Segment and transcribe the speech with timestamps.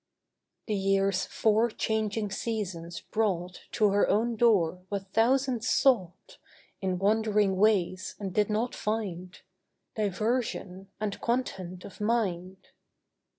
[0.65, 6.39] The year's four changing seasons brought To her own door what thousands sought
[6.81, 9.39] In wandering ways and did not find—
[9.95, 12.69] Diversion and content of mind.